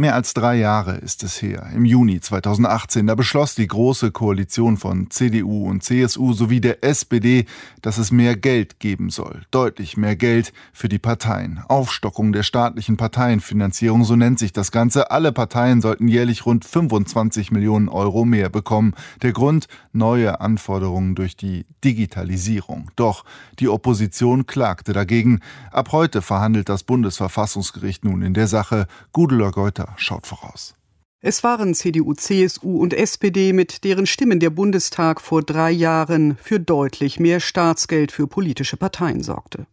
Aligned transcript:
Mehr 0.00 0.14
als 0.14 0.32
drei 0.32 0.56
Jahre 0.56 0.96
ist 0.96 1.22
es 1.24 1.42
her. 1.42 1.68
Im 1.74 1.84
Juni 1.84 2.20
2018, 2.20 3.06
da 3.06 3.14
beschloss 3.14 3.54
die 3.54 3.66
Große 3.66 4.12
Koalition 4.12 4.78
von 4.78 5.10
CDU 5.10 5.68
und 5.68 5.84
CSU 5.84 6.32
sowie 6.32 6.62
der 6.62 6.82
SPD, 6.82 7.44
dass 7.82 7.98
es 7.98 8.10
mehr 8.10 8.34
Geld 8.34 8.80
geben 8.80 9.10
soll. 9.10 9.42
Deutlich 9.50 9.98
mehr 9.98 10.16
Geld 10.16 10.54
für 10.72 10.88
die 10.88 10.98
Parteien. 10.98 11.60
Aufstockung 11.68 12.32
der 12.32 12.44
staatlichen 12.44 12.96
Parteienfinanzierung, 12.96 14.04
so 14.04 14.16
nennt 14.16 14.38
sich 14.38 14.54
das 14.54 14.72
Ganze. 14.72 15.10
Alle 15.10 15.32
Parteien 15.32 15.82
sollten 15.82 16.08
jährlich 16.08 16.46
rund 16.46 16.64
25 16.64 17.50
Millionen 17.50 17.90
Euro 17.90 18.24
mehr 18.24 18.48
bekommen. 18.48 18.94
Der 19.20 19.32
Grund? 19.34 19.68
Neue 19.92 20.40
Anforderungen 20.40 21.14
durch 21.14 21.36
die 21.36 21.66
Digitalisierung. 21.84 22.90
Doch 22.96 23.26
die 23.58 23.68
Opposition 23.68 24.46
klagte 24.46 24.94
dagegen. 24.94 25.40
Ab 25.70 25.92
heute 25.92 26.22
verhandelt 26.22 26.70
das 26.70 26.84
Bundesverfassungsgericht 26.84 28.02
nun 28.02 28.22
in 28.22 28.32
der 28.32 28.46
Sache. 28.46 28.86
Gudeler 29.12 29.50
Geuter 29.50 29.89
schaut 29.96 30.26
voraus. 30.26 30.74
Es 31.22 31.44
waren 31.44 31.74
CDU, 31.74 32.14
CSU 32.14 32.80
und 32.80 32.94
SPD, 32.94 33.52
mit 33.52 33.84
deren 33.84 34.06
Stimmen 34.06 34.40
der 34.40 34.48
Bundestag 34.48 35.20
vor 35.20 35.42
drei 35.42 35.70
Jahren 35.70 36.38
für 36.38 36.58
deutlich 36.58 37.20
mehr 37.20 37.40
Staatsgeld 37.40 38.10
für 38.10 38.26
politische 38.26 38.78
Parteien 38.78 39.22
sorgte. 39.22 39.66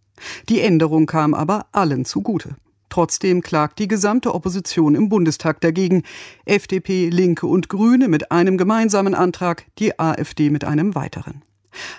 Die 0.50 0.60
Änderung 0.60 1.06
kam 1.06 1.34
aber 1.34 1.68
allen 1.72 2.04
zugute. 2.04 2.58
Trotzdem 2.90 3.42
klagt 3.42 3.80
die 3.80 3.88
gesamte 3.88 4.34
Opposition 4.34 4.96
im 4.96 5.08
Bundestag 5.08 5.62
dagegen. 5.62 6.04
FDP, 6.46 7.10
Linke 7.10 7.48
und 7.48 7.70
Grüne 7.70 8.10
mit 8.10 8.32
einem 8.32 8.58
gemeinsamen 8.58 9.14
Antrag, 9.14 9.66
die 9.78 10.00
AfD 10.00 10.50
mit 10.50 10.64
einem 10.66 10.96
weiteren. 10.96 11.44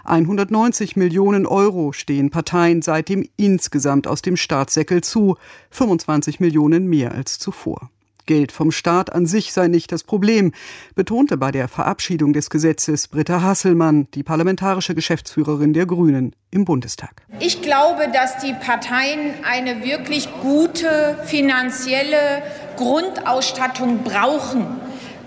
190 0.04 0.96
Millionen 0.96 1.46
Euro 1.46 1.92
stehen 1.92 2.30
Parteien 2.30 2.82
seitdem 2.82 3.28
insgesamt 3.36 4.06
aus 4.06 4.22
dem 4.22 4.36
Staatssäckel 4.36 5.02
zu, 5.02 5.36
25 5.70 6.40
Millionen 6.40 6.86
mehr 6.86 7.12
als 7.12 7.38
zuvor. 7.38 7.90
Geld 8.28 8.52
vom 8.52 8.70
Staat 8.70 9.12
an 9.12 9.26
sich 9.26 9.52
sei 9.52 9.66
nicht 9.66 9.90
das 9.90 10.04
Problem, 10.04 10.52
betonte 10.94 11.36
bei 11.36 11.50
der 11.50 11.66
Verabschiedung 11.66 12.32
des 12.32 12.50
Gesetzes 12.50 13.08
Britta 13.08 13.42
Hasselmann, 13.42 14.06
die 14.14 14.22
parlamentarische 14.22 14.94
Geschäftsführerin 14.94 15.72
der 15.72 15.86
Grünen 15.86 16.36
im 16.52 16.64
Bundestag. 16.64 17.22
Ich 17.40 17.62
glaube, 17.62 18.08
dass 18.12 18.38
die 18.38 18.52
Parteien 18.52 19.34
eine 19.42 19.82
wirklich 19.82 20.28
gute 20.42 21.18
finanzielle 21.24 22.42
Grundausstattung 22.76 24.04
brauchen, 24.04 24.66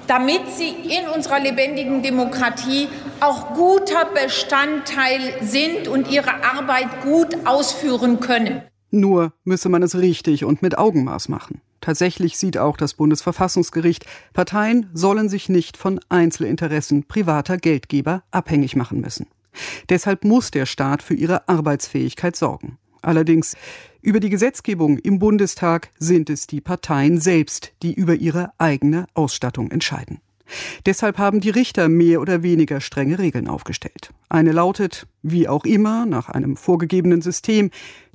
damit 0.07 0.41
sie 0.55 0.69
in 0.69 1.09
unserer 1.09 1.39
lebendigen 1.39 2.03
Demokratie 2.03 2.87
auch 3.19 3.53
guter 3.55 4.05
Bestandteil 4.13 5.33
sind 5.41 5.87
und 5.87 6.11
ihre 6.11 6.43
Arbeit 6.43 7.01
gut 7.03 7.35
ausführen 7.45 8.19
können. 8.19 8.61
Nur 8.91 9.33
müsse 9.43 9.69
man 9.69 9.81
es 9.81 9.97
richtig 9.97 10.45
und 10.45 10.61
mit 10.61 10.77
Augenmaß 10.77 11.29
machen. 11.29 11.61
Tatsächlich 11.81 12.37
sieht 12.37 12.57
auch 12.57 12.77
das 12.77 12.93
Bundesverfassungsgericht, 12.93 14.05
Parteien 14.33 14.89
sollen 14.93 15.29
sich 15.29 15.49
nicht 15.49 15.77
von 15.77 15.99
Einzelinteressen 16.09 17.03
privater 17.05 17.57
Geldgeber 17.57 18.23
abhängig 18.31 18.75
machen 18.75 19.01
müssen. 19.01 19.27
Deshalb 19.89 20.23
muss 20.23 20.51
der 20.51 20.65
Staat 20.65 21.03
für 21.03 21.15
ihre 21.15 21.49
Arbeitsfähigkeit 21.49 22.35
sorgen. 22.35 22.77
Allerdings 23.01 23.55
über 24.01 24.19
die 24.19 24.29
Gesetzgebung 24.29 24.99
im 24.99 25.19
Bundestag 25.19 25.89
sind 25.97 26.29
es 26.29 26.47
die 26.47 26.61
Parteien 26.61 27.19
selbst, 27.19 27.73
die 27.81 27.93
über 27.93 28.15
ihre 28.15 28.51
eigene 28.57 29.07
Ausstattung 29.13 29.71
entscheiden. 29.71 30.21
Deshalb 30.85 31.17
haben 31.17 31.39
die 31.39 31.49
Richter 31.49 31.87
mehr 31.87 32.21
oder 32.21 32.43
weniger 32.43 32.81
strenge 32.81 33.19
Regeln 33.19 33.47
aufgestellt. 33.47 34.11
Eine 34.29 34.51
lautet, 34.51 35.07
wie 35.23 35.47
auch 35.47 35.65
immer, 35.65 36.05
nach 36.05 36.29
einem 36.29 36.57
vorgegebenen 36.57 37.21
System, 37.21 37.71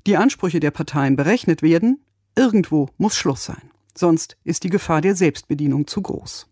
die 0.07 0.17
Ansprüche 0.17 0.61
der 0.61 0.71
Parteien 0.71 1.17
berechnet 1.17 1.63
werden, 1.63 1.99
Irgendwo 2.37 2.91
muss 2.99 3.17
Schluss 3.17 3.45
sein. 3.45 3.71
Sonst 3.95 4.37
ist 4.45 4.63
die 4.63 4.71
Gefahr 4.71 5.01
der 5.01 5.17
Selbstbedienung 5.17 5.87
zu 5.87 6.03
groß. 6.03 6.47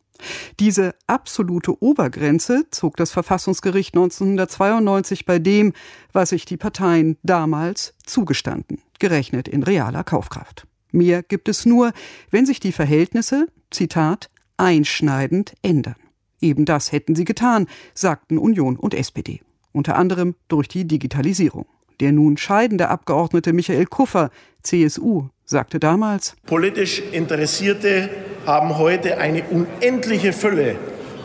Diese 0.58 0.94
absolute 1.06 1.82
Obergrenze 1.82 2.64
zog 2.70 2.96
das 2.96 3.10
Verfassungsgericht 3.10 3.94
1992 3.94 5.26
bei 5.26 5.38
dem, 5.38 5.72
was 6.12 6.30
sich 6.30 6.46
die 6.46 6.56
Parteien 6.56 7.18
damals 7.22 7.94
zugestanden, 8.04 8.80
gerechnet 8.98 9.48
in 9.48 9.62
realer 9.62 10.04
Kaufkraft. 10.04 10.66
Mehr 10.92 11.22
gibt 11.22 11.48
es 11.48 11.66
nur, 11.66 11.92
wenn 12.30 12.46
sich 12.46 12.60
die 12.60 12.72
Verhältnisse, 12.72 13.48
Zitat, 13.70 14.30
einschneidend 14.56 15.54
ändern. 15.62 15.96
Eben 16.40 16.64
das 16.64 16.92
hätten 16.92 17.14
sie 17.14 17.24
getan, 17.24 17.66
sagten 17.94 18.38
Union 18.38 18.76
und 18.76 18.94
SPD. 18.94 19.42
Unter 19.72 19.96
anderem 19.96 20.36
durch 20.48 20.68
die 20.68 20.86
Digitalisierung. 20.86 21.66
Der 22.00 22.12
nun 22.12 22.36
scheidende 22.36 22.88
Abgeordnete 22.88 23.52
Michael 23.52 23.86
Kuffer, 23.86 24.30
CSU, 24.62 25.28
sagte 25.44 25.78
damals, 25.78 26.36
Politisch 26.46 27.02
Interessierte 27.12 28.10
haben 28.46 28.78
heute 28.78 29.18
eine 29.18 29.42
unendliche 29.44 30.32
Fülle 30.32 30.76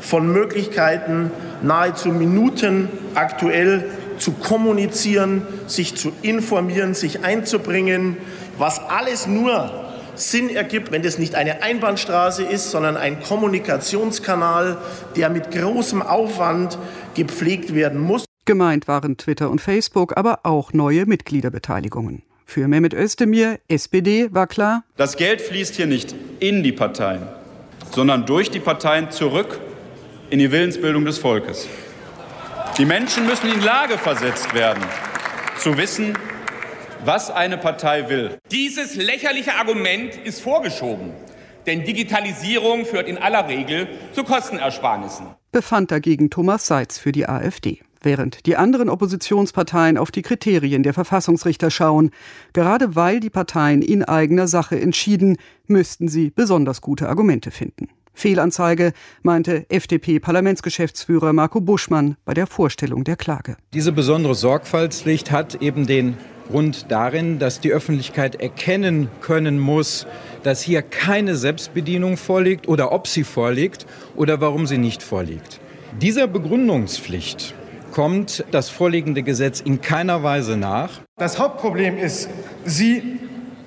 von 0.01 0.31
Möglichkeiten, 0.31 1.31
nahezu 1.61 2.09
Minuten 2.09 2.89
aktuell 3.15 3.85
zu 4.17 4.33
kommunizieren, 4.33 5.43
sich 5.67 5.95
zu 5.95 6.11
informieren, 6.21 6.93
sich 6.93 7.23
einzubringen, 7.23 8.17
was 8.57 8.79
alles 8.79 9.27
nur 9.27 9.71
Sinn 10.15 10.49
ergibt, 10.49 10.91
wenn 10.91 11.03
es 11.03 11.17
nicht 11.17 11.35
eine 11.35 11.63
Einbahnstraße 11.63 12.43
ist, 12.43 12.71
sondern 12.71 12.97
ein 12.97 13.21
Kommunikationskanal, 13.21 14.77
der 15.15 15.29
mit 15.29 15.51
großem 15.51 16.01
Aufwand 16.01 16.77
gepflegt 17.15 17.73
werden 17.73 17.99
muss. 17.99 18.25
Gemeint 18.49 18.87
waren 18.87 19.15
Twitter 19.15 19.51
und 19.51 19.61
Facebook, 19.61 20.17
aber 20.17 20.39
auch 20.41 20.73
neue 20.73 21.05
Mitgliederbeteiligungen. 21.05 22.23
Für 22.47 22.67
Mehmet 22.67 22.95
Özdemir, 22.95 23.59
SPD, 23.67 24.33
war 24.33 24.47
klar, 24.47 24.83
das 24.97 25.17
Geld 25.17 25.39
fließt 25.39 25.75
hier 25.75 25.85
nicht 25.85 26.15
in 26.39 26.63
die 26.63 26.71
Parteien, 26.71 27.21
sondern 27.91 28.25
durch 28.25 28.49
die 28.49 28.59
Parteien 28.59 29.11
zurück 29.11 29.59
in 30.31 30.39
die 30.39 30.51
Willensbildung 30.51 31.05
des 31.05 31.19
Volkes. 31.19 31.67
Die 32.79 32.85
Menschen 32.85 33.27
müssen 33.27 33.53
in 33.53 33.61
Lage 33.61 33.99
versetzt 33.99 34.51
werden, 34.55 34.81
zu 35.59 35.77
wissen, 35.77 36.17
was 37.05 37.29
eine 37.29 37.59
Partei 37.59 38.09
will. 38.09 38.39
Dieses 38.49 38.95
lächerliche 38.95 39.53
Argument 39.53 40.15
ist 40.25 40.41
vorgeschoben. 40.41 41.11
Denn 41.67 41.83
Digitalisierung 41.83 42.87
führt 42.87 43.07
in 43.07 43.19
aller 43.19 43.47
Regel 43.47 43.87
zu 44.13 44.23
Kostenersparnissen. 44.23 45.27
Befand 45.51 45.91
dagegen 45.91 46.31
Thomas 46.31 46.65
Seitz 46.65 46.97
für 46.97 47.11
die 47.11 47.29
AfD 47.29 47.83
während 48.01 48.45
die 48.45 48.55
anderen 48.55 48.89
Oppositionsparteien 48.89 49.97
auf 49.97 50.11
die 50.11 50.21
Kriterien 50.21 50.83
der 50.83 50.93
Verfassungsrichter 50.93 51.69
schauen. 51.71 52.11
Gerade 52.53 52.95
weil 52.95 53.19
die 53.19 53.29
Parteien 53.29 53.81
in 53.81 54.03
eigener 54.03 54.47
Sache 54.47 54.79
entschieden, 54.79 55.37
müssten 55.67 56.07
sie 56.07 56.31
besonders 56.31 56.81
gute 56.81 57.09
Argumente 57.09 57.51
finden. 57.51 57.89
Fehlanzeige, 58.13 58.91
meinte 59.23 59.65
FDP-Parlamentsgeschäftsführer 59.69 61.31
Marco 61.31 61.61
Buschmann 61.61 62.17
bei 62.25 62.33
der 62.33 62.47
Vorstellung 62.47 63.05
der 63.05 63.15
Klage. 63.15 63.55
Diese 63.73 63.93
besondere 63.93 64.35
Sorgfaltspflicht 64.35 65.31
hat 65.31 65.61
eben 65.61 65.87
den 65.87 66.17
Grund 66.49 66.87
darin, 66.89 67.39
dass 67.39 67.61
die 67.61 67.71
Öffentlichkeit 67.71 68.35
erkennen 68.41 69.07
können 69.21 69.59
muss, 69.59 70.05
dass 70.43 70.61
hier 70.61 70.81
keine 70.81 71.35
Selbstbedienung 71.35 72.17
vorliegt 72.17 72.67
oder 72.67 72.91
ob 72.91 73.07
sie 73.07 73.23
vorliegt 73.23 73.85
oder 74.15 74.41
warum 74.41 74.67
sie 74.67 74.79
nicht 74.79 75.03
vorliegt. 75.03 75.61
Dieser 76.01 76.27
Begründungspflicht 76.27 77.53
kommt 77.91 78.43
das 78.51 78.69
vorliegende 78.69 79.23
Gesetz 79.23 79.59
in 79.59 79.81
keiner 79.81 80.23
Weise 80.23 80.57
nach. 80.57 81.01
Das 81.17 81.39
Hauptproblem 81.39 81.97
ist, 81.97 82.29
Sie 82.65 83.19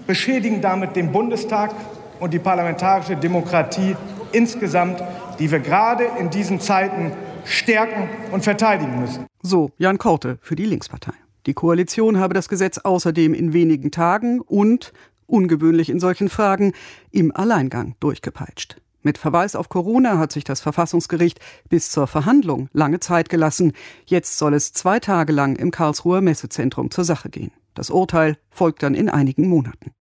beschädigen 0.07 0.61
damit 0.61 0.97
den 0.97 1.13
Bundestag 1.13 1.75
und 2.21 2.33
die 2.33 2.39
parlamentarische 2.39 3.17
Demokratie 3.17 3.97
insgesamt, 4.33 5.03
die 5.39 5.51
wir 5.51 5.61
gerade 5.61 6.05
in 6.19 6.31
diesen 6.31 6.61
Zeiten 6.61 7.13
stärken 7.45 8.09
und 8.33 8.45
verteidigen 8.45 9.01
müssen. 9.01 9.27
So 9.43 9.71
Jan 9.79 9.99
Korte 9.99 10.39
für 10.41 10.57
die 10.57 10.67
Linkspartei. 10.67 11.13
Die 11.47 11.55
Koalition 11.55 12.19
habe 12.19 12.35
das 12.35 12.49
Gesetz 12.49 12.79
außerdem 12.79 13.35
in 13.35 13.53
wenigen 13.53 13.91
Tagen 13.91 14.41
und, 14.41 14.93
ungewöhnlich 15.27 15.91
in 15.91 15.99
solchen 15.99 16.29
Fragen, 16.29 16.73
im 17.11 17.35
Alleingang 17.35 17.97
durchgepeitscht. 17.99 18.77
Mit 19.03 19.19
Verweis 19.19 19.57
auf 19.57 19.69
Corona 19.69 20.19
hat 20.19 20.33
sich 20.33 20.45
das 20.45 20.61
Verfassungsgericht 20.61 21.41
bis 21.69 21.91
zur 21.91 22.07
Verhandlung 22.07 22.69
lange 22.73 23.01
Zeit 23.01 23.29
gelassen. 23.29 23.73
Jetzt 24.07 24.39
soll 24.39 24.55
es 24.55 24.73
zwei 24.73 25.01
Tage 25.01 25.33
lang 25.33 25.57
im 25.57 25.71
Karlsruher 25.71 26.21
Messezentrum 26.21 26.91
zur 26.91 27.05
Sache 27.05 27.29
gehen. 27.29 27.53
Das 27.75 27.91
Urteil 27.91 28.39
folgt 28.51 28.83
dann 28.83 28.95
in 28.95 29.09
einigen 29.09 29.49
Monaten. 29.49 29.93